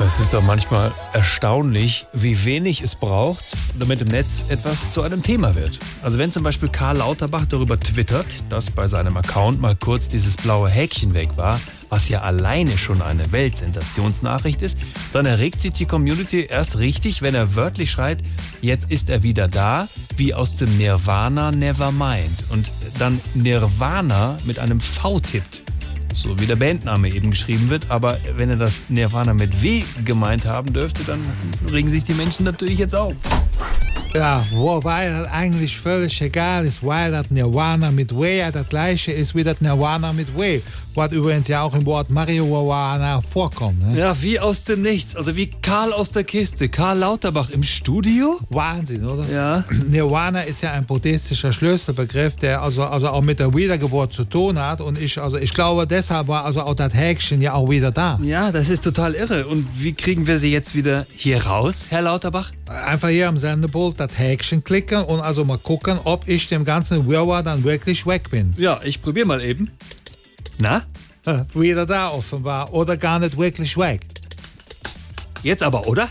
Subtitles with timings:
[0.00, 5.24] Es ist doch manchmal erstaunlich, wie wenig es braucht, damit im Netz etwas zu einem
[5.24, 5.80] Thema wird.
[6.02, 10.36] Also wenn zum Beispiel Karl Lauterbach darüber twittert, dass bei seinem Account mal kurz dieses
[10.36, 14.78] blaue Häkchen weg war, was ja alleine schon eine Weltsensationsnachricht ist,
[15.12, 18.18] dann erregt sich die Community erst richtig, wenn er wörtlich schreit,
[18.60, 22.44] jetzt ist er wieder da, wie aus dem Nirvana Nevermind.
[22.50, 22.70] Und
[23.00, 25.62] dann Nirvana mit einem V tippt
[26.12, 27.90] so wie der Bandname eben geschrieben wird.
[27.90, 31.20] Aber wenn er das Nirvana mit W gemeint haben dürfte, dann
[31.72, 33.14] regen sich die Menschen natürlich jetzt auf.
[34.14, 39.12] Ja, wobei das eigentlich völlig egal ist, weil das Nirvana mit W ja das gleiche
[39.12, 40.60] ist wie das Nirvana mit W.
[40.98, 43.80] Was übrigens ja auch im Wort Marihuana vorkommt.
[43.86, 44.00] Ne?
[44.00, 45.14] Ja, wie aus dem Nichts.
[45.14, 46.68] Also wie Karl aus der Kiste.
[46.68, 48.40] Karl Lauterbach im Studio?
[48.50, 49.24] Wahnsinn, oder?
[49.32, 49.64] Ja.
[49.88, 54.58] Nirvana ist ja ein buddhistischer Schlüsselbegriff, der also, also auch mit der Wiedergeburt zu tun
[54.58, 54.80] hat.
[54.80, 58.18] Und ich, also ich glaube, deshalb war also auch das Häkchen ja auch wieder da.
[58.20, 59.46] Ja, das ist total irre.
[59.46, 62.50] Und wie kriegen wir sie jetzt wieder hier raus, Herr Lauterbach?
[62.66, 67.08] Einfach hier am Sendepult das Häkchen klicken und also mal gucken, ob ich dem ganzen
[67.08, 68.52] Wirrwarr dann wirklich weg bin.
[68.58, 69.70] Ja, ich probiere mal eben.
[70.60, 70.82] Na?
[71.54, 74.00] Wieder da offenbar oder gar nicht wirklich weg.
[75.42, 76.08] Jetzt aber, oder?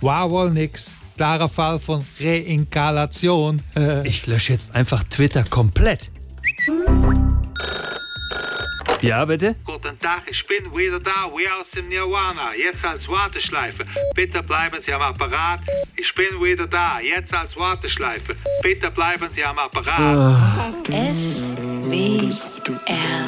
[0.00, 0.92] War wohl nix.
[1.16, 3.62] Klarer Fall von Reinkarnation.
[4.04, 6.10] Ich lösche jetzt einfach Twitter komplett.
[9.00, 9.54] Ja, bitte?
[9.64, 13.84] Guten Tag, ich bin wieder da, wie aus dem Nirvana, jetzt als Warteschleife.
[14.14, 15.60] Bitte bleiben Sie am Apparat.
[15.94, 18.34] Ich bin wieder da, jetzt als Warteschleife.
[18.62, 20.34] Bitte bleiben Sie am Apparat.
[20.86, 23.23] SWR 3